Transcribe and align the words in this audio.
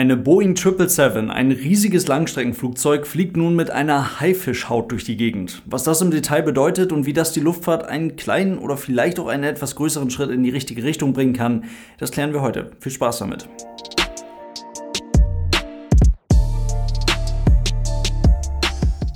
Eine 0.00 0.16
Boeing 0.16 0.56
777, 0.56 1.30
ein 1.30 1.52
riesiges 1.52 2.08
Langstreckenflugzeug, 2.08 3.06
fliegt 3.06 3.36
nun 3.36 3.54
mit 3.54 3.70
einer 3.70 4.18
Haifischhaut 4.18 4.90
durch 4.90 5.04
die 5.04 5.18
Gegend. 5.18 5.60
Was 5.66 5.84
das 5.84 6.00
im 6.00 6.10
Detail 6.10 6.40
bedeutet 6.40 6.90
und 6.90 7.04
wie 7.04 7.12
das 7.12 7.32
die 7.32 7.40
Luftfahrt 7.40 7.84
einen 7.84 8.16
kleinen 8.16 8.56
oder 8.56 8.78
vielleicht 8.78 9.18
auch 9.18 9.26
einen 9.26 9.44
etwas 9.44 9.76
größeren 9.76 10.08
Schritt 10.08 10.30
in 10.30 10.42
die 10.42 10.48
richtige 10.48 10.84
Richtung 10.84 11.12
bringen 11.12 11.34
kann, 11.34 11.64
das 11.98 12.12
klären 12.12 12.32
wir 12.32 12.40
heute. 12.40 12.70
Viel 12.80 12.92
Spaß 12.92 13.18
damit. 13.18 13.46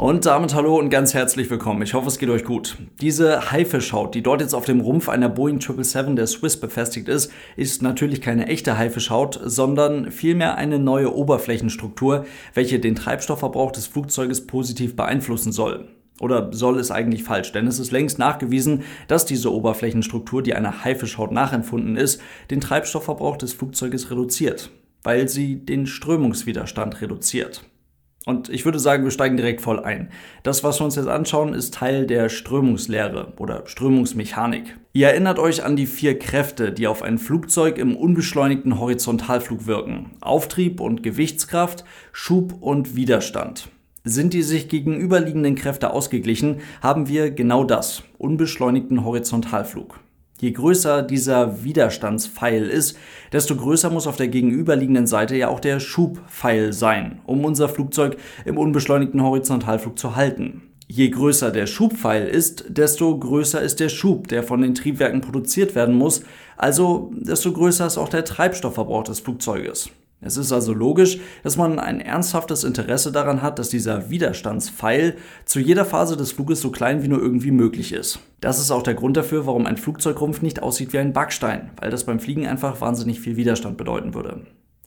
Und 0.05 0.27
damit 0.27 0.52
hallo 0.52 0.79
und 0.79 0.91
ganz 0.91 1.14
herzlich 1.14 1.48
willkommen. 1.48 1.80
Ich 1.80 1.95
hoffe, 1.95 2.09
es 2.09 2.18
geht 2.18 2.29
euch 2.29 2.45
gut. 2.45 2.77
Diese 3.00 3.50
Haifischhaut, 3.50 4.14
die 4.14 4.23
dort 4.23 4.43
jetzt 4.43 4.54
auf 4.54 4.66
dem 4.66 4.80
Rumpf 4.80 5.09
einer 5.09 5.30
Boeing 5.30 5.62
777 5.62 6.14
der 6.14 6.27
Swiss 6.27 6.61
befestigt 6.61 7.09
ist, 7.09 7.32
ist 7.57 7.80
natürlich 7.80 8.21
keine 8.21 8.46
echte 8.46 8.77
Haifischhaut, 8.77 9.40
sondern 9.43 10.11
vielmehr 10.11 10.57
eine 10.57 10.79
neue 10.79 11.14
Oberflächenstruktur, 11.14 12.27
welche 12.53 12.81
den 12.81 12.96
Treibstoffverbrauch 12.96 13.72
des 13.72 13.86
Flugzeuges 13.86 14.46
positiv 14.46 14.95
beeinflussen 14.95 15.53
soll. 15.53 15.89
Oder 16.21 16.53
soll 16.53 16.79
es 16.79 16.90
eigentlich 16.90 17.23
falsch? 17.23 17.53
Denn 17.53 17.67
es 17.67 17.79
ist 17.79 17.90
längst 17.90 18.18
nachgewiesen, 18.18 18.82
dass 19.09 19.25
diese 19.25 19.50
Oberflächenstruktur, 19.54 20.43
die 20.43 20.53
einer 20.53 20.84
Haifischhaut 20.84 21.32
nachempfunden 21.32 21.96
ist, 21.96 22.21
den 22.50 22.61
Treibstoffverbrauch 22.61 23.39
des 23.39 23.54
Flugzeuges 23.54 24.11
reduziert, 24.11 24.71
weil 25.03 25.31
sie 25.31 25.64
den 25.64 25.86
Strömungswiderstand 25.86 27.00
reduziert. 27.00 27.64
Und 28.27 28.49
ich 28.49 28.64
würde 28.64 28.79
sagen, 28.79 29.05
wir 29.05 29.11
steigen 29.11 29.37
direkt 29.37 29.61
voll 29.61 29.81
ein. 29.81 30.09
Das, 30.43 30.65
was 30.65 30.81
wir 30.81 30.85
uns 30.87 30.96
jetzt 30.96 31.09
anschauen, 31.09 31.53
ist 31.53 31.75
Teil 31.75 32.06
der 32.06 32.31
Strömungslehre 32.31 33.34
oder 33.37 33.65
Strömungsmechanik. 33.67 34.77
Ihr 34.95 35.09
erinnert 35.09 35.39
euch 35.39 35.62
an 35.62 35.77
die 35.77 35.87
vier 35.87 36.19
Kräfte, 36.19 36.73
die 36.73 36.87
auf 36.87 37.03
ein 37.03 37.19
Flugzeug 37.19 37.77
im 37.77 37.97
unbeschleunigten 37.97 38.79
Horizontalflug 38.79 39.67
wirken. 39.67 40.12
Auftrieb 40.20 40.81
und 40.81 41.03
Gewichtskraft, 41.03 41.84
Schub 42.12 42.62
und 42.62 42.97
Widerstand. 42.97 43.69
Sind 44.05 44.33
die 44.33 44.43
sich 44.43 44.69
gegenüberliegenden 44.69 45.55
Kräfte 45.55 45.91
ausgeglichen, 45.91 46.61
haben 46.83 47.09
wir 47.09 47.31
genau 47.31 47.65
das, 47.65 48.03
unbeschleunigten 48.19 49.05
Horizontalflug. 49.05 50.01
Je 50.45 50.53
größer 50.53 51.00
dieser 51.00 51.64
Widerstandspfeil 51.64 52.67
ist, 52.67 52.98
desto 53.33 53.56
größer 53.56 53.89
muss 53.89 54.06
auf 54.06 54.17
der 54.17 54.28
gegenüberliegenden 54.28 55.06
Seite 55.06 55.36
ja 55.36 55.48
auch 55.48 55.59
der 55.59 55.81
Schubpfeil 55.81 56.75
sein, 56.75 57.23
um 57.25 57.47
unser 57.47 57.67
Flugzeug 57.67 58.19
im 58.45 58.59
unbeschleunigten 58.59 59.23
Horizontalflug 59.23 59.98
zu 59.98 60.17
halten. 60.17 60.61
Je 60.86 61.09
größer 61.09 61.51
der 61.51 61.67
Schubpfeil 61.67 62.27
ist, 62.27 62.67
desto 62.69 63.19
größer 63.19 63.62
ist 63.62 63.81
der 63.81 63.89
Schub, 63.89 64.28
der 64.28 64.42
von 64.42 64.61
den 64.61 64.75
Triebwerken 64.75 65.23
produziert 65.23 65.75
werden 65.75 65.95
muss, 65.95 66.23
also 66.58 67.11
desto 67.14 67.51
größer 67.51 67.86
ist 67.86 67.97
auch 67.97 68.11
der 68.11 68.27
Treibstoffverbrauch 68.27 69.05
des 69.05 69.20
Flugzeuges. 69.20 69.89
Es 70.25 70.39
ist 70.39 70.53
also 70.53 70.72
logisch, 70.72 71.19
dass 71.42 71.58
man 71.58 71.78
ein 71.78 72.00
ernsthaftes 72.00 72.64
Interesse 72.64 73.12
daran 73.12 73.42
hat, 73.42 73.58
dass 73.58 73.69
dieser 73.69 74.08
Widerstandspfeil 74.08 75.17
zu 75.44 75.61
jeder 75.61 75.84
Phase 75.84 76.17
des 76.17 76.33
Fluges 76.33 76.62
so 76.62 76.70
klein 76.70 77.03
wie 77.03 77.08
nur 77.08 77.20
irgendwie 77.20 77.50
möglich 77.50 77.92
ist. 77.92 78.20
Das 78.41 78.58
ist 78.58 78.70
auch 78.70 78.83
der 78.83 78.95
Grund 78.95 79.19
dafür, 79.19 79.47
warum 79.47 79.67
ein 79.67 79.77
Flugzeugrumpf 79.77 80.41
nicht 80.41 80.62
aussieht 80.62 80.95
wie 80.95 80.98
ein 80.98 81.12
Backstein, 81.12 81.70
weil 81.78 81.91
das 81.91 82.05
beim 82.05 82.20
Fliegen 82.20 82.47
einfach 82.47 82.80
wahnsinnig 82.80 83.20
viel 83.20 83.36
Widerstand 83.36 83.77
bedeuten 83.77 84.14
würde. 84.14 84.41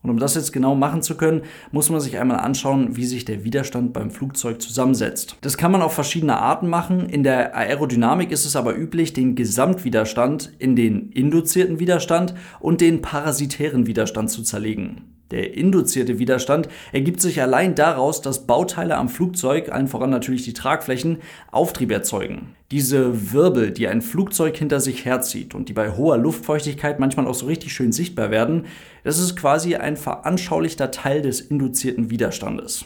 Und 0.04 0.12
um 0.12 0.20
das 0.20 0.36
jetzt 0.36 0.54
genau 0.54 0.74
machen 0.74 1.02
zu 1.02 1.18
können, 1.18 1.42
muss 1.72 1.90
man 1.90 2.00
sich 2.00 2.18
einmal 2.18 2.40
anschauen, 2.40 2.96
wie 2.96 3.06
sich 3.06 3.26
der 3.26 3.44
Widerstand 3.44 3.94
beim 3.94 4.10
Flugzeug 4.10 4.62
zusammensetzt. 4.62 5.36
Das 5.42 5.58
kann 5.58 5.72
man 5.72 5.82
auf 5.82 5.94
verschiedene 5.94 6.38
Arten 6.38 6.68
machen. 6.68 7.10
In 7.10 7.24
der 7.24 7.56
Aerodynamik 7.56 8.32
ist 8.32 8.46
es 8.46 8.56
aber 8.56 8.76
üblich, 8.76 9.14
den 9.14 9.36
Gesamtwiderstand 9.36 10.52
in 10.60 10.76
den 10.76 11.12
induzierten 11.12 11.80
Widerstand 11.80 12.36
und 12.60 12.82
den 12.82 13.02
parasitären 13.02 13.86
Widerstand 13.86 14.30
zu 14.30 14.44
zerlegen. 14.44 15.17
Der 15.32 15.56
induzierte 15.56 16.20
Widerstand 16.20 16.70
ergibt 16.94 17.20
sich 17.20 17.42
allein 17.42 17.76
daraus, 17.76 18.22
dass 18.22 18.48
Bauteile 18.48 18.96
am 18.96 19.10
Flugzeug, 19.10 19.70
allen 19.70 19.88
voran 19.88 20.10
natürlich 20.10 20.44
die 20.44 20.54
Tragflächen, 20.54 21.18
Auftrieb 21.52 21.92
erzeugen. 21.92 22.56
Diese 22.72 23.34
Wirbel, 23.34 23.72
die 23.72 23.88
ein 23.88 24.02
Flugzeug 24.02 24.56
hinter 24.56 24.80
sich 24.80 25.04
herzieht 25.04 25.54
und 25.54 25.68
die 25.68 25.74
bei 25.74 25.92
hoher 25.92 26.18
Luftfeuchtigkeit 26.18 27.00
manchmal 27.00 27.28
auch 27.28 27.34
so 27.34 27.46
richtig 27.46 27.74
schön 27.74 27.92
sichtbar 27.92 28.32
werden, 28.32 28.66
das 29.04 29.20
ist 29.20 29.36
quasi 29.36 29.76
ein 29.76 29.98
veranschaulichter 29.98 30.92
Teil 30.92 31.22
des 31.22 31.42
induzierten 31.42 32.10
Widerstandes. 32.10 32.86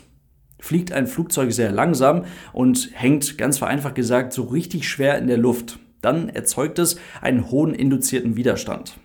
Fliegt 0.60 0.92
ein 0.92 1.08
Flugzeug 1.08 1.52
sehr 1.52 1.72
langsam 1.72 2.26
und 2.54 2.90
hängt 2.94 3.38
ganz 3.38 3.60
vereinfacht 3.60 3.96
gesagt 3.96 4.34
so 4.34 4.44
richtig 4.44 4.88
schwer 4.88 5.18
in 5.18 5.28
der 5.28 5.38
Luft, 5.38 5.80
dann 6.02 6.30
erzeugt 6.30 6.80
es 6.80 6.98
einen 7.22 7.52
hohen 7.52 7.74
induzierten 7.74 8.36
Widerstand. 8.36 8.96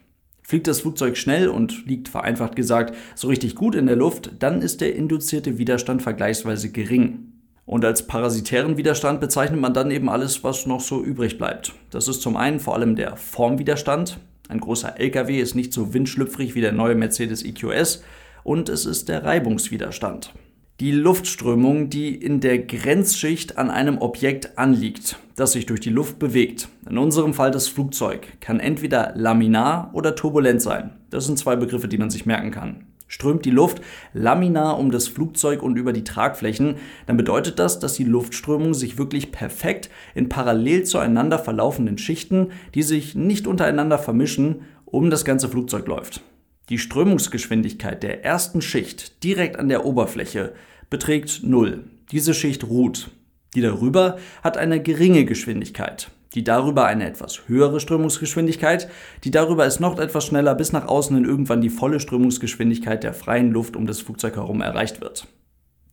Fliegt 0.47 0.69
das 0.69 0.83
Flugzeug 0.83 1.17
schnell 1.17 1.49
und 1.49 1.87
liegt 1.87 2.09
vereinfacht 2.09 2.55
gesagt 2.55 2.95
so 3.17 3.27
richtig 3.27 3.57
gut 3.57 3.75
in 3.75 3.87
der 3.87 3.97
Luft, 3.97 4.31
dann 4.39 4.63
ist 4.63 4.81
der 4.81 4.95
induzierte 4.95 5.59
Widerstand 5.59 6.03
vergleichsweise 6.03 6.71
gering. 6.71 7.33
Und 7.65 7.85
als 7.85 8.07
parasitären 8.07 8.77
Widerstand 8.77 9.21
bezeichnet 9.21 9.61
man 9.61 9.75
dann 9.75 9.91
eben 9.91 10.09
alles, 10.09 10.45
was 10.45 10.67
noch 10.67 10.81
so 10.81 11.03
übrig 11.03 11.37
bleibt. 11.37 11.75
Das 11.91 12.07
ist 12.07 12.23
zum 12.23 12.37
einen 12.37 12.61
vor 12.61 12.77
allem 12.77 12.95
der 12.95 13.17
Formwiderstand. 13.17 14.21
Ein 14.49 14.61
großer 14.61 15.01
LKW 15.01 15.41
ist 15.41 15.57
nicht 15.57 15.73
so 15.73 15.93
windschlüpfrig 15.93 16.55
wie 16.55 16.61
der 16.61 16.71
neue 16.71 16.95
Mercedes 16.95 17.43
EQS. 17.43 18.05
Und 18.45 18.69
es 18.69 18.87
ist 18.87 19.09
der 19.09 19.25
Reibungswiderstand 19.25 20.33
die 20.81 20.93
Luftströmung, 20.93 21.89
die 21.89 22.15
in 22.15 22.41
der 22.41 22.59
Grenzschicht 22.59 23.57
an 23.57 23.71
einem 23.71 23.99
Objekt 23.99 24.59
anliegt, 24.59 25.19
das 25.35 25.53
sich 25.53 25.67
durch 25.67 25.81
die 25.81 25.91
Luft 25.91 26.19
bewegt. 26.19 26.69
In 26.89 26.99
unserem 26.99 27.35
Fall 27.35 27.51
das 27.51 27.67
Flugzeug 27.67 28.41
kann 28.41 28.61
entweder 28.61 29.13
laminar 29.17 29.91
oder 29.93 30.15
turbulent 30.15 30.63
sein. 30.63 30.93
Das 31.11 31.27
sind 31.27 31.37
zwei 31.37 31.57
Begriffe, 31.57 31.89
die 31.89 31.99
man 31.99 32.11
sich 32.11 32.27
merken 32.27 32.53
kann. 32.53 32.87
Strömt 33.09 33.45
die 33.45 33.51
Luft 33.51 33.81
laminar 34.13 34.79
um 34.79 34.91
das 34.91 35.09
Flugzeug 35.09 35.63
und 35.63 35.77
über 35.77 35.93
die 35.93 36.05
Tragflächen, 36.05 36.77
dann 37.07 37.17
bedeutet 37.17 37.59
das, 37.59 37.81
dass 37.81 37.95
die 37.95 38.05
Luftströmung 38.05 38.75
sich 38.75 38.99
wirklich 38.99 39.33
perfekt 39.33 39.91
in 40.15 40.29
parallel 40.29 40.85
zueinander 40.85 41.39
verlaufenden 41.39 41.99
Schichten, 41.99 42.51
die 42.75 42.83
sich 42.83 43.15
nicht 43.15 43.47
untereinander 43.47 43.99
vermischen, 43.99 44.63
um 44.85 45.11
das 45.11 45.25
ganze 45.25 45.49
Flugzeug 45.49 45.87
läuft. 45.89 46.23
Die 46.69 46.79
Strömungsgeschwindigkeit 46.79 48.03
der 48.03 48.25
ersten 48.25 48.61
Schicht 48.61 49.23
direkt 49.25 49.59
an 49.59 49.69
der 49.69 49.85
Oberfläche 49.85 50.53
beträgt 50.91 51.41
0. 51.43 51.85
Diese 52.11 52.35
Schicht 52.35 52.65
ruht. 52.65 53.11
Die 53.55 53.61
darüber 53.61 54.19
hat 54.43 54.57
eine 54.57 54.83
geringe 54.83 55.25
Geschwindigkeit. 55.25 56.11
Die 56.35 56.45
darüber 56.45 56.87
eine 56.87 57.07
etwas 57.07 57.43
höhere 57.47 57.81
Strömungsgeschwindigkeit. 57.81 58.89
Die 59.25 59.31
darüber 59.31 59.67
ist 59.67 59.81
noch 59.81 59.99
etwas 59.99 60.27
schneller, 60.27 60.55
bis 60.55 60.73
nach 60.73 60.89
außen 60.89 61.17
hin 61.17 61.25
irgendwann 61.25 61.61
die 61.61 61.71
volle 61.71 62.01
Strömungsgeschwindigkeit 62.01 63.05
der 63.05 63.15
freien 63.15 63.53
Luft 63.53 63.77
um 63.77 63.87
das 63.87 64.01
Flugzeug 64.01 64.37
herum 64.37 64.61
erreicht 64.61 65.01
wird. 65.01 65.27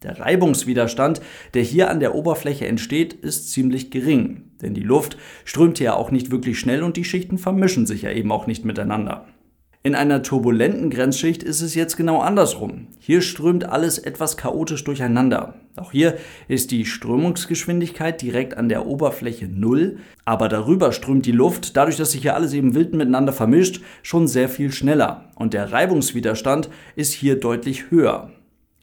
Der 0.04 0.20
Reibungswiderstand, 0.20 1.22
der 1.54 1.64
hier 1.64 1.90
an 1.90 2.02
der 2.02 2.14
Oberfläche 2.14 2.68
entsteht, 2.68 3.14
ist 3.14 3.52
ziemlich 3.52 3.90
gering, 3.90 4.52
denn 4.62 4.74
die 4.74 4.84
Luft 4.84 5.18
strömt 5.46 5.78
hier 5.78 5.96
auch 5.96 6.12
nicht 6.12 6.30
wirklich 6.30 6.60
schnell 6.60 6.84
und 6.84 6.98
die 6.98 7.06
Schichten 7.06 7.38
vermischen 7.38 7.86
sich 7.86 8.02
ja 8.02 8.12
eben 8.12 8.32
auch 8.32 8.46
nicht 8.46 8.66
miteinander. 8.66 9.26
In 9.86 9.96
einer 9.96 10.24
turbulenten 10.24 10.90
Grenzschicht 10.90 11.44
ist 11.44 11.60
es 11.60 11.76
jetzt 11.76 11.98
genau 11.98 12.22
andersrum. 12.22 12.88
Hier 13.00 13.22
strömt 13.22 13.66
alles 13.66 13.98
etwas 13.98 14.38
chaotisch 14.38 14.86
durcheinander. 14.86 15.56
Auch 15.76 15.92
hier 15.92 16.16
ist 16.48 16.72
die 16.72 16.86
Strömungsgeschwindigkeit 16.86 18.22
direkt 18.22 18.56
an 18.56 18.70
der 18.70 18.86
Oberfläche 18.86 19.50
null, 19.50 19.98
aber 20.24 20.48
darüber 20.48 20.94
strömt 20.94 21.26
die 21.26 21.34
Luft, 21.34 21.76
dadurch, 21.76 21.98
dass 21.98 22.14
sich 22.14 22.22
hier 22.22 22.34
alles 22.34 22.54
eben 22.54 22.76
wild 22.76 22.94
miteinander 22.94 23.34
vermischt, 23.34 23.82
schon 24.04 24.30
sehr 24.30 24.48
viel 24.48 24.72
schneller. 24.72 25.26
Und 25.36 25.54
der 25.54 25.74
Reibungswiderstand 25.74 26.70
ist 26.96 27.12
hier 27.12 27.38
deutlich 27.38 27.92
höher. 27.92 28.32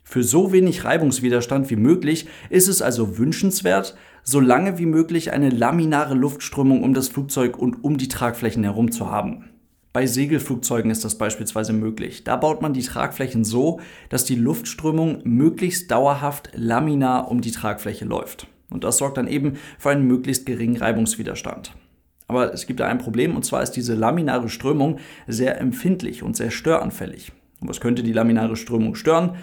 Für 0.05 0.23
so 0.23 0.53
wenig 0.53 0.85
Reibungswiderstand 0.85 1.71
wie 1.71 1.77
möglich 1.77 2.27
ist 2.51 2.69
es 2.69 2.83
also 2.83 3.17
wünschenswert, 3.17 3.97
so 4.23 4.39
lange 4.39 4.79
wie 4.79 4.85
möglich 4.85 5.33
eine 5.33 5.49
laminare 5.49 6.13
Luftströmung 6.13 6.83
um 6.83 6.93
das 6.93 7.09
Flugzeug 7.09 7.59
und 7.59 7.85
um 7.85 7.97
die 7.97 8.09
Tragflächen 8.09 8.65
herum 8.65 8.93
zu 8.93 9.11
haben. 9.11 9.50
Bei 9.93 10.07
Segelflugzeugen 10.07 10.91
ist 10.91 11.05
das 11.05 11.19
beispielsweise 11.19 11.73
möglich. 11.73 12.23
Da 12.23 12.37
baut 12.37 12.63
man 12.63 12.73
die 12.73 12.83
Tragflächen 12.83 13.43
so, 13.43 13.81
dass 14.09 14.25
die 14.25 14.37
Luftströmung 14.37 15.21
möglichst 15.25 15.91
dauerhaft 15.91 16.51
laminar 16.55 17.29
um 17.29 17.41
die 17.41 17.51
Tragfläche 17.51 18.05
läuft. 18.05 18.47
Und 18.71 18.85
das 18.85 18.99
sorgt 18.99 19.17
dann 19.17 19.27
eben 19.27 19.59
für 19.79 19.91
einen 19.91 20.07
möglichst 20.07 20.47
geringen 20.47 20.77
Reibungswiderstand. 20.77 21.75
Aber 22.29 22.55
es 22.55 22.69
gibt 22.69 22.79
da 22.79 22.87
ein 22.87 22.99
Problem, 22.99 23.35
und 23.35 23.45
zwar 23.45 23.65
ist 23.65 23.73
diese 23.73 23.95
laminare 23.95 24.49
Strömung 24.49 25.01
sehr 25.27 25.61
empfindlich 25.61 26.23
und 26.23 26.37
sehr 26.37 26.53
störanfällig. 26.53 27.33
Und 27.61 27.69
was 27.69 27.81
könnte 27.81 28.05
die 28.05 28.13
laminare 28.13 28.55
Strömung 28.55 28.95
stören? 28.95 29.37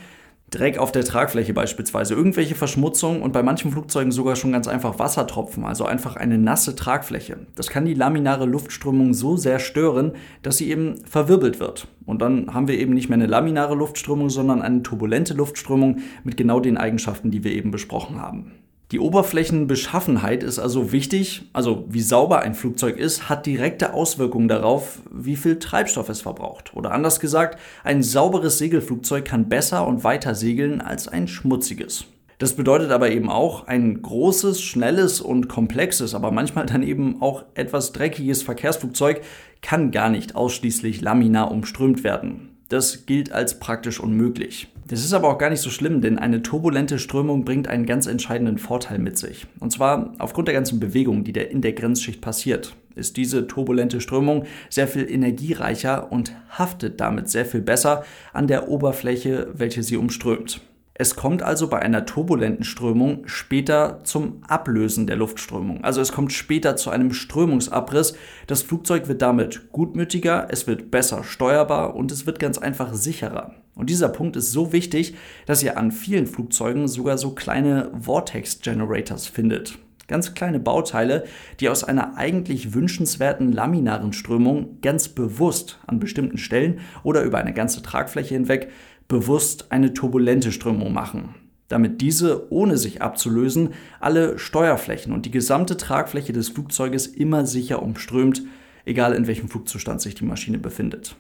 Dreck 0.50 0.78
auf 0.78 0.94
der 0.94 1.04
Tragfläche 1.04 1.54
beispielsweise, 1.54 2.14
irgendwelche 2.14 2.56
Verschmutzung 2.56 3.22
und 3.22 3.34
bei 3.34 3.44
manchen 3.44 3.70
Flugzeugen 3.70 4.14
sogar 4.14 4.38
schon 4.38 4.54
ganz 4.54 4.70
einfach 4.70 4.98
Wassertropfen, 4.98 5.66
also 5.66 5.84
einfach 5.84 6.16
eine 6.16 6.38
nasse 6.38 6.74
Tragfläche. 6.74 7.40
Das 7.56 7.68
kann 7.68 7.84
die 7.84 7.94
laminare 7.94 8.46
Luftströmung 8.46 9.14
so 9.14 9.36
sehr 9.36 9.60
stören, 9.60 10.14
dass 10.44 10.56
sie 10.56 10.70
eben 10.70 11.04
verwirbelt 11.06 11.60
wird. 11.60 11.90
Und 12.06 12.22
dann 12.22 12.54
haben 12.54 12.70
wir 12.70 12.80
eben 12.80 12.94
nicht 12.94 13.10
mehr 13.10 13.18
eine 13.18 13.26
laminare 13.26 13.76
Luftströmung, 13.76 14.30
sondern 14.30 14.62
eine 14.62 14.84
turbulente 14.84 15.34
Luftströmung 15.34 15.98
mit 16.24 16.38
genau 16.38 16.62
den 16.62 16.78
Eigenschaften, 16.78 17.30
die 17.30 17.44
wir 17.44 17.52
eben 17.52 17.72
besprochen 17.72 18.22
haben. 18.22 18.54
Die 18.94 19.00
Oberflächenbeschaffenheit 19.00 20.44
ist 20.44 20.60
also 20.60 20.94
wichtig, 20.94 21.50
also 21.52 21.84
wie 21.90 22.00
sauber 22.00 22.40
ein 22.40 22.56
Flugzeug 22.56 22.98
ist, 22.98 23.28
hat 23.28 23.46
direkte 23.46 23.94
Auswirkungen 23.94 24.48
darauf, 24.48 25.02
wie 25.12 25.36
viel 25.36 25.60
Treibstoff 25.60 26.08
es 26.08 26.22
verbraucht. 26.22 26.74
Oder 26.74 26.92
anders 26.92 27.20
gesagt, 27.20 27.60
ein 27.84 28.02
sauberes 28.02 28.60
Segelflugzeug 28.60 29.26
kann 29.26 29.50
besser 29.50 29.86
und 29.86 30.06
weiter 30.06 30.36
segeln 30.36 30.80
als 30.80 31.10
ein 31.10 31.28
schmutziges. 31.28 32.06
Das 32.38 32.54
bedeutet 32.54 32.92
aber 32.92 33.12
eben 33.12 33.30
auch, 33.30 33.68
ein 33.68 34.02
großes, 34.02 34.62
schnelles 34.62 35.20
und 35.20 35.50
komplexes, 35.50 36.16
aber 36.16 36.32
manchmal 36.32 36.66
dann 36.66 36.84
eben 36.84 37.22
auch 37.22 37.44
etwas 37.56 37.92
dreckiges 37.92 38.42
Verkehrsflugzeug 38.44 39.22
kann 39.62 39.92
gar 39.92 40.10
nicht 40.10 40.36
ausschließlich 40.36 41.02
laminar 41.02 41.52
umströmt 41.52 42.06
werden. 42.06 42.57
Das 42.70 43.06
gilt 43.06 43.32
als 43.32 43.60
praktisch 43.60 44.00
unmöglich. 44.00 44.68
Das 44.88 45.04
ist 45.04 45.14
aber 45.14 45.30
auch 45.30 45.38
gar 45.38 45.50
nicht 45.50 45.62
so 45.62 45.70
schlimm, 45.70 46.02
denn 46.02 46.20
eine 46.20 46.44
turbulente 46.44 47.00
Strömung 47.00 47.46
bringt 47.46 47.68
einen 47.68 47.86
ganz 47.86 48.08
entscheidenden 48.08 48.58
Vorteil 48.58 49.00
mit 49.00 49.18
sich. 49.18 49.48
Und 49.60 49.72
zwar 49.72 50.14
aufgrund 50.20 50.48
der 50.48 50.56
ganzen 50.56 50.80
Bewegung, 50.80 51.24
die 51.24 51.32
in 51.32 51.62
der 51.62 51.74
Grenzschicht 51.74 52.22
passiert, 52.22 52.76
ist 52.96 53.16
diese 53.16 53.48
turbulente 53.48 54.02
Strömung 54.02 54.46
sehr 54.70 54.88
viel 54.88 55.10
energiereicher 55.10 56.12
und 56.12 56.34
haftet 56.50 57.00
damit 57.00 57.30
sehr 57.30 57.46
viel 57.46 57.62
besser 57.62 58.04
an 58.34 58.48
der 58.48 58.70
Oberfläche, 58.70 59.50
welche 59.54 59.84
sie 59.84 59.98
umströmt. 59.98 60.62
Es 61.00 61.16
kommt 61.16 61.44
also 61.44 61.68
bei 61.68 61.78
einer 61.78 62.08
turbulenten 62.08 62.64
Strömung 62.66 63.28
später 63.28 64.02
zum 64.04 64.42
Ablösen 64.48 65.06
der 65.06 65.16
Luftströmung. 65.16 65.84
Also 65.84 66.02
es 66.02 66.12
kommt 66.12 66.34
später 66.34 66.76
zu 66.76 66.90
einem 66.90 67.14
Strömungsabriss. 67.14 68.16
Das 68.48 68.64
Flugzeug 68.64 69.08
wird 69.08 69.22
damit 69.22 69.72
gutmütiger, 69.72 70.48
es 70.50 70.66
wird 70.66 70.90
besser 70.90 71.24
steuerbar 71.24 71.96
und 71.96 72.12
es 72.12 72.26
wird 72.26 72.40
ganz 72.40 72.58
einfach 72.58 72.96
sicherer. 72.96 73.54
Und 73.76 73.92
dieser 73.92 74.10
Punkt 74.10 74.38
ist 74.38 74.52
so 74.52 74.74
wichtig, 74.74 75.14
dass 75.46 75.62
ihr 75.62 75.78
an 75.78 75.92
vielen 75.92 76.26
Flugzeugen 76.26 76.88
sogar 76.88 77.20
so 77.20 77.36
kleine 77.36 77.92
Vortex 78.02 78.62
Generators 78.62 79.28
findet. 79.28 79.78
Ganz 80.08 80.34
kleine 80.34 80.60
Bauteile, 80.60 81.26
die 81.60 81.70
aus 81.70 81.84
einer 81.84 82.18
eigentlich 82.18 82.74
wünschenswerten 82.74 83.52
laminaren 83.52 84.14
Strömung 84.14 84.80
ganz 84.82 85.10
bewusst 85.10 85.80
an 85.86 86.00
bestimmten 86.00 86.40
Stellen 86.40 86.80
oder 87.04 87.22
über 87.22 87.38
eine 87.38 87.54
ganze 87.54 87.84
Tragfläche 87.84 88.34
hinweg 88.34 88.70
bewusst 89.08 89.72
eine 89.72 89.94
turbulente 89.94 90.52
Strömung 90.52 90.94
machen, 90.94 91.36
damit 91.68 92.02
diese, 92.02 92.52
ohne 92.52 92.78
sich 92.78 93.02
abzulösen, 93.02 93.74
alle 94.00 94.38
Steuerflächen 94.38 95.14
und 95.14 95.26
die 95.26 95.32
gesamte 95.32 95.78
Tragfläche 95.78 96.34
des 96.34 96.50
Flugzeuges 96.50 97.08
immer 97.08 97.46
sicher 97.46 97.82
umströmt, 97.82 98.44
egal 98.86 99.14
in 99.14 99.28
welchem 99.28 99.50
Flugzustand 99.50 100.02
sich 100.02 100.16
die 100.16 100.26
Maschine 100.26 100.58
befindet. 100.60 101.16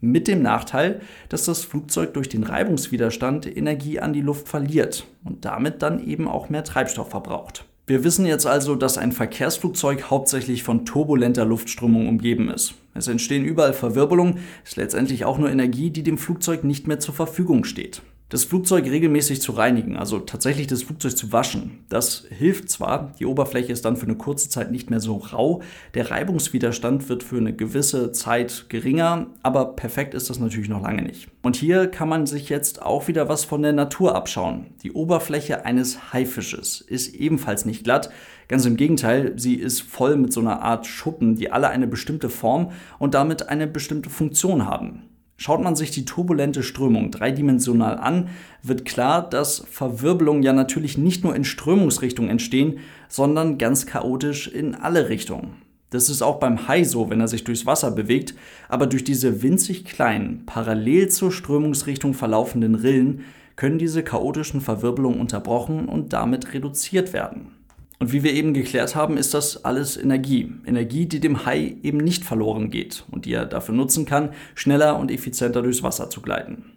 Mit 0.00 0.28
dem 0.28 0.42
Nachteil, 0.42 1.00
dass 1.28 1.44
das 1.44 1.64
Flugzeug 1.64 2.14
durch 2.14 2.28
den 2.28 2.42
Reibungswiderstand 2.42 3.54
Energie 3.56 4.00
an 4.00 4.12
die 4.12 4.20
Luft 4.20 4.48
verliert 4.48 5.06
und 5.24 5.44
damit 5.44 5.82
dann 5.82 6.06
eben 6.06 6.28
auch 6.28 6.50
mehr 6.50 6.64
Treibstoff 6.64 7.10
verbraucht. 7.10 7.65
Wir 7.88 8.02
wissen 8.02 8.26
jetzt 8.26 8.46
also, 8.46 8.74
dass 8.74 8.98
ein 8.98 9.12
Verkehrsflugzeug 9.12 10.10
hauptsächlich 10.10 10.64
von 10.64 10.84
turbulenter 10.84 11.44
Luftströmung 11.44 12.08
umgeben 12.08 12.50
ist. 12.50 12.74
Es 12.94 13.06
entstehen 13.06 13.44
überall 13.44 13.74
Verwirbelungen, 13.74 14.38
ist 14.64 14.76
letztendlich 14.76 15.24
auch 15.24 15.38
nur 15.38 15.50
Energie, 15.50 15.90
die 15.90 16.02
dem 16.02 16.18
Flugzeug 16.18 16.64
nicht 16.64 16.88
mehr 16.88 16.98
zur 16.98 17.14
Verfügung 17.14 17.62
steht 17.62 18.02
das 18.28 18.44
Flugzeug 18.44 18.86
regelmäßig 18.86 19.40
zu 19.40 19.52
reinigen, 19.52 19.96
also 19.96 20.18
tatsächlich 20.18 20.66
das 20.66 20.82
Flugzeug 20.82 21.16
zu 21.16 21.32
waschen. 21.32 21.84
Das 21.88 22.26
hilft 22.28 22.68
zwar, 22.70 23.12
die 23.20 23.26
Oberfläche 23.26 23.72
ist 23.72 23.84
dann 23.84 23.96
für 23.96 24.06
eine 24.06 24.16
kurze 24.16 24.48
Zeit 24.48 24.72
nicht 24.72 24.90
mehr 24.90 24.98
so 24.98 25.16
rau, 25.16 25.62
der 25.94 26.10
Reibungswiderstand 26.10 27.08
wird 27.08 27.22
für 27.22 27.36
eine 27.36 27.54
gewisse 27.54 28.10
Zeit 28.10 28.66
geringer, 28.68 29.28
aber 29.42 29.76
perfekt 29.76 30.14
ist 30.14 30.28
das 30.28 30.40
natürlich 30.40 30.68
noch 30.68 30.82
lange 30.82 31.02
nicht. 31.02 31.28
Und 31.42 31.54
hier 31.54 31.86
kann 31.86 32.08
man 32.08 32.26
sich 32.26 32.48
jetzt 32.48 32.82
auch 32.82 33.06
wieder 33.06 33.28
was 33.28 33.44
von 33.44 33.62
der 33.62 33.72
Natur 33.72 34.16
abschauen. 34.16 34.66
Die 34.82 34.92
Oberfläche 34.92 35.64
eines 35.64 36.12
Haifisches 36.12 36.80
ist 36.80 37.14
ebenfalls 37.14 37.64
nicht 37.64 37.84
glatt, 37.84 38.10
Ganz 38.48 38.64
im 38.64 38.76
Gegenteil, 38.76 39.32
sie 39.36 39.56
ist 39.56 39.80
voll 39.82 40.16
mit 40.16 40.32
so 40.32 40.40
einer 40.40 40.62
Art 40.62 40.86
Schuppen, 40.86 41.34
die 41.34 41.50
alle 41.50 41.68
eine 41.68 41.88
bestimmte 41.88 42.30
Form 42.30 42.70
und 43.00 43.14
damit 43.14 43.48
eine 43.48 43.66
bestimmte 43.66 44.08
Funktion 44.08 44.66
haben. 44.66 45.02
Schaut 45.38 45.62
man 45.62 45.76
sich 45.76 45.90
die 45.90 46.06
turbulente 46.06 46.62
Strömung 46.62 47.10
dreidimensional 47.10 47.98
an, 47.98 48.28
wird 48.62 48.86
klar, 48.86 49.28
dass 49.28 49.64
Verwirbelungen 49.70 50.42
ja 50.42 50.54
natürlich 50.54 50.96
nicht 50.96 51.24
nur 51.24 51.36
in 51.36 51.44
Strömungsrichtung 51.44 52.28
entstehen, 52.28 52.78
sondern 53.08 53.58
ganz 53.58 53.84
chaotisch 53.86 54.48
in 54.48 54.74
alle 54.74 55.10
Richtungen. 55.10 55.56
Das 55.90 56.08
ist 56.08 56.22
auch 56.22 56.40
beim 56.40 56.66
Hai 56.68 56.84
so, 56.84 57.10
wenn 57.10 57.20
er 57.20 57.28
sich 57.28 57.44
durchs 57.44 57.66
Wasser 57.66 57.90
bewegt, 57.90 58.34
aber 58.68 58.86
durch 58.86 59.04
diese 59.04 59.42
winzig 59.42 59.84
kleinen, 59.84 60.44
parallel 60.46 61.08
zur 61.08 61.30
Strömungsrichtung 61.30 62.14
verlaufenden 62.14 62.74
Rillen 62.74 63.20
können 63.56 63.78
diese 63.78 64.02
chaotischen 64.02 64.60
Verwirbelungen 64.60 65.20
unterbrochen 65.20 65.88
und 65.88 66.12
damit 66.12 66.54
reduziert 66.54 67.12
werden. 67.12 67.55
Und 67.98 68.12
wie 68.12 68.22
wir 68.22 68.34
eben 68.34 68.52
geklärt 68.52 68.94
haben, 68.94 69.16
ist 69.16 69.32
das 69.32 69.64
alles 69.64 69.96
Energie. 69.96 70.52
Energie, 70.66 71.06
die 71.06 71.20
dem 71.20 71.46
Hai 71.46 71.76
eben 71.82 71.98
nicht 71.98 72.24
verloren 72.24 72.70
geht 72.70 73.04
und 73.10 73.24
die 73.24 73.32
er 73.32 73.46
dafür 73.46 73.74
nutzen 73.74 74.04
kann, 74.04 74.30
schneller 74.54 74.98
und 74.98 75.10
effizienter 75.10 75.62
durchs 75.62 75.82
Wasser 75.82 76.10
zu 76.10 76.20
gleiten. 76.20 76.72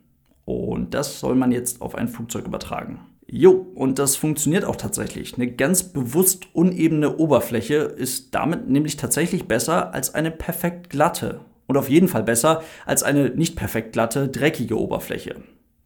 Und 0.45 0.93
das 0.93 1.19
soll 1.19 1.35
man 1.35 1.51
jetzt 1.51 1.81
auf 1.81 1.95
ein 1.95 2.07
Flugzeug 2.07 2.45
übertragen. 2.45 3.01
Jo, 3.27 3.67
und 3.75 3.99
das 3.99 4.15
funktioniert 4.15 4.65
auch 4.65 4.77
tatsächlich. 4.77 5.35
Eine 5.35 5.51
ganz 5.51 5.83
bewusst 5.83 6.47
unebene 6.53 7.17
Oberfläche 7.17 7.75
ist 7.75 8.33
damit 8.33 8.67
nämlich 8.67 8.97
tatsächlich 8.97 9.47
besser 9.47 9.93
als 9.93 10.15
eine 10.15 10.31
perfekt 10.31 10.89
glatte. 10.89 11.41
Und 11.67 11.77
auf 11.77 11.89
jeden 11.89 12.07
Fall 12.07 12.23
besser 12.23 12.63
als 12.87 13.03
eine 13.03 13.29
nicht 13.29 13.55
perfekt 13.55 13.93
glatte, 13.93 14.29
dreckige 14.29 14.79
Oberfläche. 14.79 15.35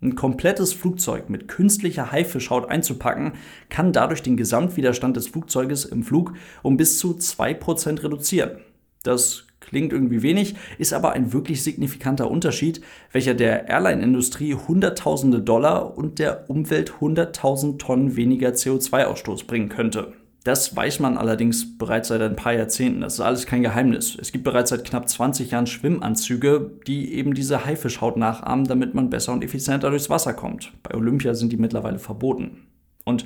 Ein 0.03 0.15
komplettes 0.15 0.73
Flugzeug 0.73 1.29
mit 1.29 1.47
künstlicher 1.47 2.11
Haifischhaut 2.11 2.69
einzupacken, 2.69 3.33
kann 3.69 3.93
dadurch 3.93 4.21
den 4.21 4.35
Gesamtwiderstand 4.35 5.15
des 5.15 5.29
Flugzeuges 5.29 5.85
im 5.85 6.03
Flug 6.03 6.33
um 6.61 6.75
bis 6.75 6.99
zu 6.99 7.11
2% 7.13 8.03
reduzieren. 8.03 8.57
Das 9.03 9.45
klingt 9.61 9.93
irgendwie 9.93 10.21
wenig, 10.21 10.55
ist 10.77 10.91
aber 10.93 11.13
ein 11.13 11.31
wirklich 11.31 11.63
signifikanter 11.63 12.29
Unterschied, 12.29 12.81
welcher 13.13 13.33
der 13.33 13.69
Airline-Industrie 13.69 14.55
Hunderttausende 14.55 15.41
Dollar 15.41 15.97
und 15.97 16.19
der 16.19 16.49
Umwelt 16.49 16.95
100.000 16.99 17.77
Tonnen 17.77 18.17
weniger 18.17 18.49
CO2-Ausstoß 18.49 19.47
bringen 19.47 19.69
könnte. 19.69 20.11
Das 20.43 20.75
weiß 20.75 20.99
man 20.99 21.17
allerdings 21.17 21.77
bereits 21.77 22.09
seit 22.09 22.21
ein 22.21 22.35
paar 22.35 22.53
Jahrzehnten. 22.53 22.99
Das 22.99 23.13
ist 23.13 23.21
alles 23.21 23.45
kein 23.45 23.63
Geheimnis. 23.63 24.17
Es 24.19 24.33
gibt 24.33 24.43
bereits 24.43 24.71
seit 24.71 24.83
knapp 24.83 25.07
20 25.07 25.51
Jahren 25.51 25.67
Schwimmanzüge, 25.67 26.71
die 26.85 27.13
eben 27.13 27.33
diese 27.33 27.65
Haifischhaut 27.65 28.17
nachahmen, 28.17 28.65
damit 28.65 28.93
man 28.93 29.09
besser 29.09 29.31
und 29.31 29.43
effizienter 29.43 29.89
durchs 29.89 30.09
Wasser 30.09 30.33
kommt. 30.33 30.73
Bei 30.83 30.95
Olympia 30.95 31.33
sind 31.33 31.53
die 31.53 31.57
mittlerweile 31.57 31.97
verboten. 31.97 32.67
Und 33.05 33.25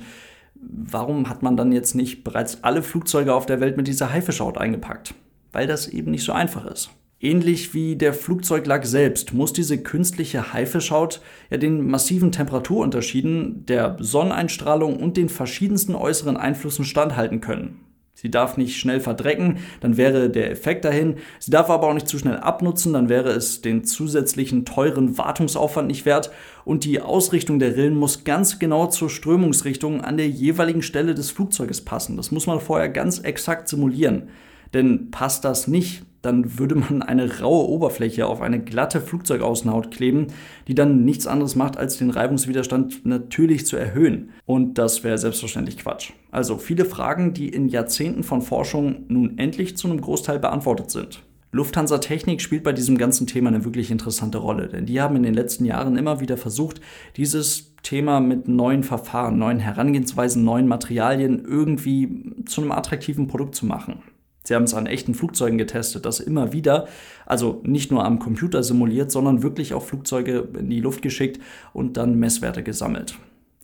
warum 0.54 1.28
hat 1.28 1.42
man 1.42 1.56
dann 1.56 1.72
jetzt 1.72 1.96
nicht 1.96 2.22
bereits 2.22 2.62
alle 2.62 2.82
Flugzeuge 2.84 3.34
auf 3.34 3.46
der 3.46 3.60
Welt 3.60 3.76
mit 3.76 3.88
dieser 3.88 4.12
Haifischhaut 4.12 4.56
eingepackt? 4.56 5.14
Weil 5.50 5.66
das 5.66 5.88
eben 5.88 6.12
nicht 6.12 6.24
so 6.24 6.32
einfach 6.32 6.66
ist. 6.66 6.90
Ähnlich 7.20 7.74
wie 7.74 7.96
der 7.96 8.14
Flugzeuglack 8.14 8.86
selbst 8.86 9.34
muss 9.34 9.52
diese 9.52 9.78
künstliche 9.78 10.52
Haifischhaut 10.52 11.20
ja 11.50 11.56
den 11.56 11.90
massiven 11.90 12.30
Temperaturunterschieden 12.30 13.66
der 13.66 13.96
Sonneneinstrahlung 13.98 14.98
und 14.98 15.16
den 15.16 15.28
verschiedensten 15.28 15.96
äußeren 15.96 16.36
Einflüssen 16.36 16.84
standhalten 16.84 17.40
können. 17.40 17.80
Sie 18.14 18.30
darf 18.30 18.56
nicht 18.56 18.76
schnell 18.76 19.00
verdrecken, 19.00 19.58
dann 19.80 19.96
wäre 19.96 20.30
der 20.30 20.50
Effekt 20.50 20.84
dahin. 20.84 21.16
Sie 21.38 21.52
darf 21.52 21.70
aber 21.70 21.88
auch 21.88 21.94
nicht 21.94 22.08
zu 22.08 22.18
schnell 22.18 22.36
abnutzen, 22.36 22.92
dann 22.92 23.08
wäre 23.08 23.30
es 23.30 23.62
den 23.62 23.84
zusätzlichen 23.84 24.64
teuren 24.64 25.18
Wartungsaufwand 25.18 25.86
nicht 25.86 26.04
wert. 26.04 26.30
Und 26.64 26.84
die 26.84 27.00
Ausrichtung 27.00 27.60
der 27.60 27.76
Rillen 27.76 27.96
muss 27.96 28.24
ganz 28.24 28.58
genau 28.58 28.86
zur 28.86 29.08
Strömungsrichtung 29.08 30.02
an 30.02 30.16
der 30.16 30.28
jeweiligen 30.28 30.82
Stelle 30.82 31.14
des 31.14 31.30
Flugzeuges 31.30 31.84
passen. 31.84 32.16
Das 32.16 32.32
muss 32.32 32.48
man 32.48 32.60
vorher 32.60 32.88
ganz 32.88 33.20
exakt 33.20 33.68
simulieren. 33.68 34.30
Denn 34.74 35.12
passt 35.12 35.44
das 35.44 35.68
nicht, 35.68 36.02
dann 36.22 36.58
würde 36.58 36.74
man 36.74 37.02
eine 37.02 37.40
raue 37.40 37.68
Oberfläche 37.68 38.26
auf 38.26 38.40
eine 38.40 38.60
glatte 38.60 39.00
Flugzeugaußenhaut 39.00 39.90
kleben, 39.90 40.28
die 40.66 40.74
dann 40.74 41.04
nichts 41.04 41.26
anderes 41.26 41.56
macht, 41.56 41.76
als 41.76 41.98
den 41.98 42.10
Reibungswiderstand 42.10 43.06
natürlich 43.06 43.66
zu 43.66 43.76
erhöhen. 43.76 44.30
Und 44.46 44.78
das 44.78 45.04
wäre 45.04 45.18
selbstverständlich 45.18 45.78
Quatsch. 45.78 46.12
Also 46.30 46.58
viele 46.58 46.84
Fragen, 46.84 47.34
die 47.34 47.48
in 47.48 47.68
Jahrzehnten 47.68 48.22
von 48.22 48.42
Forschung 48.42 49.04
nun 49.08 49.38
endlich 49.38 49.76
zu 49.76 49.88
einem 49.88 50.00
Großteil 50.00 50.38
beantwortet 50.38 50.90
sind. 50.90 51.22
Lufthansa 51.50 51.96
Technik 51.96 52.42
spielt 52.42 52.62
bei 52.62 52.74
diesem 52.74 52.98
ganzen 52.98 53.26
Thema 53.26 53.48
eine 53.48 53.64
wirklich 53.64 53.90
interessante 53.90 54.36
Rolle, 54.36 54.68
denn 54.68 54.84
die 54.84 55.00
haben 55.00 55.16
in 55.16 55.22
den 55.22 55.32
letzten 55.32 55.64
Jahren 55.64 55.96
immer 55.96 56.20
wieder 56.20 56.36
versucht, 56.36 56.82
dieses 57.16 57.74
Thema 57.82 58.20
mit 58.20 58.48
neuen 58.48 58.82
Verfahren, 58.82 59.38
neuen 59.38 59.58
Herangehensweisen, 59.58 60.44
neuen 60.44 60.68
Materialien 60.68 61.42
irgendwie 61.46 62.34
zu 62.44 62.60
einem 62.60 62.72
attraktiven 62.72 63.28
Produkt 63.28 63.54
zu 63.54 63.64
machen. 63.64 64.02
Sie 64.48 64.54
haben 64.54 64.64
es 64.64 64.72
an 64.72 64.86
echten 64.86 65.12
Flugzeugen 65.12 65.58
getestet, 65.58 66.06
das 66.06 66.20
immer 66.20 66.54
wieder, 66.54 66.88
also 67.26 67.60
nicht 67.64 67.90
nur 67.90 68.02
am 68.02 68.18
Computer 68.18 68.62
simuliert, 68.62 69.12
sondern 69.12 69.42
wirklich 69.42 69.74
auch 69.74 69.82
Flugzeuge 69.82 70.48
in 70.58 70.70
die 70.70 70.80
Luft 70.80 71.02
geschickt 71.02 71.38
und 71.74 71.98
dann 71.98 72.18
Messwerte 72.18 72.62
gesammelt. 72.62 73.18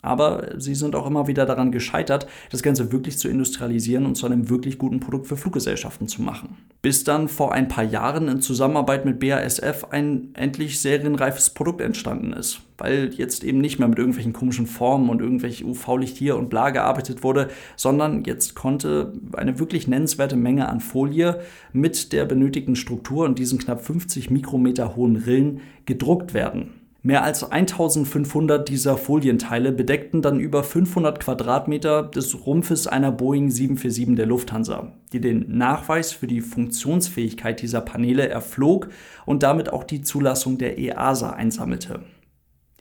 Aber 0.04 0.48
sie 0.58 0.74
sind 0.74 0.94
auch 0.94 1.06
immer 1.06 1.26
wieder 1.26 1.46
daran 1.46 1.72
gescheitert, 1.72 2.26
das 2.50 2.62
Ganze 2.62 2.92
wirklich 2.92 3.18
zu 3.18 3.28
industrialisieren 3.28 4.04
und 4.04 4.16
zu 4.16 4.26
einem 4.26 4.50
wirklich 4.50 4.76
guten 4.78 5.00
Produkt 5.00 5.26
für 5.26 5.38
Fluggesellschaften 5.38 6.08
zu 6.08 6.20
machen. 6.20 6.58
Bis 6.82 7.04
dann 7.04 7.28
vor 7.28 7.52
ein 7.52 7.68
paar 7.68 7.84
Jahren 7.84 8.28
in 8.28 8.42
Zusammenarbeit 8.42 9.06
mit 9.06 9.18
BASF 9.18 9.86
ein 9.90 10.28
endlich 10.34 10.78
serienreifes 10.80 11.50
Produkt 11.50 11.80
entstanden 11.80 12.34
ist. 12.34 12.60
Weil 12.76 13.14
jetzt 13.14 13.44
eben 13.44 13.60
nicht 13.60 13.78
mehr 13.78 13.88
mit 13.88 13.98
irgendwelchen 13.98 14.34
komischen 14.34 14.66
Formen 14.66 15.08
und 15.08 15.22
irgendwelch 15.22 15.64
UV-Licht 15.64 16.18
hier 16.18 16.36
und 16.36 16.50
bla 16.50 16.70
gearbeitet 16.70 17.22
wurde, 17.22 17.48
sondern 17.76 18.24
jetzt 18.24 18.54
konnte 18.54 19.14
eine 19.32 19.58
wirklich 19.58 19.88
nennenswerte 19.88 20.36
Menge 20.36 20.68
an 20.68 20.80
Folie 20.80 21.40
mit 21.72 22.12
der 22.12 22.26
benötigten 22.26 22.76
Struktur 22.76 23.24
und 23.24 23.38
diesen 23.38 23.58
knapp 23.58 23.82
50 23.82 24.30
Mikrometer 24.30 24.96
hohen 24.96 25.16
Rillen 25.16 25.60
gedruckt 25.86 26.34
werden. 26.34 26.83
Mehr 27.06 27.22
als 27.22 27.44
1500 27.44 28.66
dieser 28.66 28.96
Folienteile 28.96 29.72
bedeckten 29.72 30.22
dann 30.22 30.40
über 30.40 30.64
500 30.64 31.20
Quadratmeter 31.20 32.02
des 32.02 32.46
Rumpfes 32.46 32.86
einer 32.86 33.12
Boeing 33.12 33.50
747 33.50 34.16
der 34.16 34.24
Lufthansa, 34.24 34.94
die 35.12 35.20
den 35.20 35.54
Nachweis 35.54 36.12
für 36.12 36.26
die 36.26 36.40
Funktionsfähigkeit 36.40 37.60
dieser 37.60 37.82
Paneele 37.82 38.30
erflog 38.30 38.88
und 39.26 39.42
damit 39.42 39.70
auch 39.70 39.84
die 39.84 40.00
Zulassung 40.00 40.56
der 40.56 40.78
EASA 40.78 41.28
einsammelte. 41.28 42.00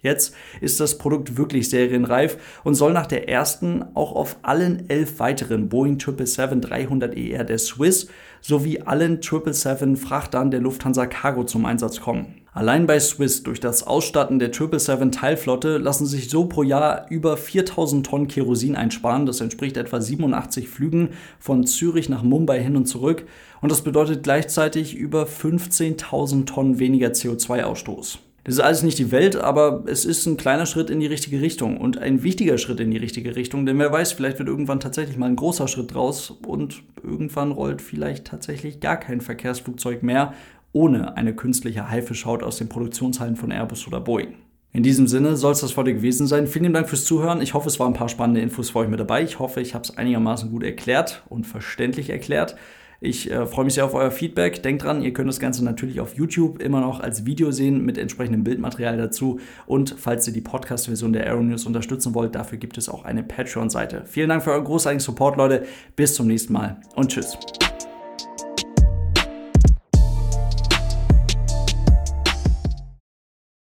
Jetzt 0.02 0.36
ist 0.62 0.80
das 0.80 0.98
Produkt 0.98 1.36
wirklich 1.36 1.70
serienreif 1.70 2.62
und 2.64 2.76
soll 2.76 2.94
nach 2.94 3.08
der 3.08 3.28
ersten 3.28 3.84
auch 3.94 4.14
auf 4.14 4.38
allen 4.42 4.90
elf 4.90 5.20
weiteren 5.20 5.68
Boeing 5.68 5.98
777-300ER 5.98 7.44
der 7.44 7.58
Swiss 7.58 8.08
sowie 8.44 8.82
allen 8.82 9.22
777 9.22 9.98
Frachtern 9.98 10.52
der 10.52 10.60
Lufthansa 10.60 11.08
Cargo 11.08 11.46
zum 11.46 11.66
Einsatz 11.66 12.02
kommen. 12.02 12.36
Allein 12.52 12.86
bei 12.86 13.00
Swiss 13.00 13.42
durch 13.42 13.60
das 13.60 13.88
Ausstatten 13.88 14.38
der 14.38 14.54
777-Teilflotte 14.54 15.80
lassen 15.80 16.06
sich 16.06 16.30
so 16.30 16.46
pro 16.46 16.62
Jahr 16.62 17.08
über 17.10 17.36
4000 17.36 18.06
Tonnen 18.06 18.28
Kerosin 18.28 18.76
einsparen. 18.76 19.26
Das 19.26 19.42
entspricht 19.42 19.76
etwa 19.76 20.00
87 20.00 20.70
Flügen 20.70 21.10
von 21.40 21.66
Zürich 21.66 22.10
nach 22.10 22.22
Mumbai 22.22 22.62
hin 22.62 22.76
und 22.76 22.86
zurück. 22.86 23.26
Und 23.62 23.72
das 23.72 23.82
bedeutet 23.82 24.22
gleichzeitig 24.22 24.94
über 24.94 25.24
15.000 25.24 26.46
Tonnen 26.46 26.78
weniger 26.78 27.10
CO2-Ausstoß. 27.10 28.20
Das 28.44 28.56
ist 28.56 28.60
alles 28.60 28.84
nicht 28.84 29.00
die 29.00 29.12
Welt, 29.12 29.38
aber 29.38 29.86
es 29.88 30.04
ist 30.04 30.26
ein 30.26 30.38
kleiner 30.38 30.66
Schritt 30.66 30.90
in 30.90 31.00
die 31.00 31.08
richtige 31.08 31.42
Richtung 31.42 31.78
und 31.78 31.98
ein 31.98 32.24
wichtiger 32.24 32.58
Schritt 32.58 32.82
in 32.82 32.92
die 32.92 32.98
richtige 32.98 33.38
Richtung, 33.38 33.66
denn 33.66 33.80
wer 33.80 33.92
weiß, 33.92 34.12
vielleicht 34.12 34.38
wird 34.38 34.50
irgendwann 34.50 34.82
tatsächlich 34.82 35.16
mal 35.16 35.28
ein 35.28 35.38
großer 35.38 35.70
Schritt 35.70 35.94
draus 35.94 36.30
und 36.46 36.84
irgendwann 37.14 37.52
rollt 37.52 37.82
vielleicht 37.82 38.26
tatsächlich 38.26 38.80
gar 38.80 38.98
kein 38.98 39.22
Verkehrsflugzeug 39.22 40.04
mehr 40.04 40.34
ohne 40.74 41.16
eine 41.16 41.36
künstliche 41.36 41.90
Haifischhaut 41.90 42.44
aus 42.44 42.58
den 42.58 42.68
Produktionshallen 42.68 43.36
von 43.36 43.52
Airbus 43.52 43.88
oder 43.88 44.02
Boeing. 44.02 44.34
In 44.76 44.82
diesem 44.82 45.08
Sinne 45.08 45.38
soll 45.38 45.52
es 45.52 45.62
das 45.62 45.78
heute 45.78 45.94
gewesen 45.94 46.26
sein. 46.26 46.48
Vielen 46.48 46.74
Dank 46.74 46.90
fürs 46.90 47.06
Zuhören. 47.06 47.42
Ich 47.42 47.54
hoffe, 47.54 47.68
es 47.68 47.80
waren 47.80 47.94
ein 47.94 47.98
paar 47.98 48.10
spannende 48.10 48.42
Infos 48.42 48.72
für 48.72 48.80
euch 48.80 48.90
mit 48.90 49.00
dabei. 49.00 49.22
Ich 49.22 49.38
hoffe, 49.38 49.62
ich 49.62 49.76
habe 49.76 49.84
es 49.84 49.96
einigermaßen 49.96 50.50
gut 50.50 50.64
erklärt 50.64 51.22
und 51.30 51.46
verständlich 51.46 52.10
erklärt. 52.10 52.56
Ich 53.00 53.30
äh, 53.30 53.46
freue 53.46 53.66
mich 53.66 53.76
sehr 53.76 53.86
auf 53.86 53.94
euer 53.94 54.10
Feedback. 54.10 54.64
Denkt 54.64 54.84
dran, 54.84 55.04
ihr 55.04 55.14
könnt 55.14 55.30
das 55.30 55.40
Ganze 55.40 55.64
natürlich 55.64 56.00
auf 56.00 56.16
YouTube 56.16 56.60
immer 56.60 56.82
noch 56.82 57.02
als 57.02 57.26
Video 57.26 57.52
sehen 57.52 57.86
mit 57.86 58.00
entsprechendem 58.00 58.44
Bildmaterial 58.44 58.98
dazu. 58.98 59.40
Und 59.68 59.94
falls 60.00 60.26
ihr 60.26 60.34
die 60.34 60.42
Podcast-Version 60.42 61.14
der 61.14 61.28
Aero 61.28 61.44
News 61.44 61.68
unterstützen 61.68 62.16
wollt, 62.16 62.34
dafür 62.34 62.58
gibt 62.58 62.78
es 62.80 62.90
auch 62.90 63.04
eine 63.04 63.22
Patreon-Seite. 63.22 64.04
Vielen 64.06 64.30
Dank 64.30 64.44
für 64.44 64.54
euren 64.54 64.64
großartigen 64.64 65.02
Support, 65.02 65.38
Leute. 65.38 65.66
Bis 65.96 66.16
zum 66.16 66.26
nächsten 66.26 66.54
Mal 66.54 66.78
und 66.96 67.12
tschüss. 67.12 67.38